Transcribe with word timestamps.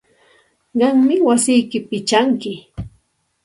Qammi 0.79 1.15
wasiyki 1.27 1.79
pichanki. 1.89 2.53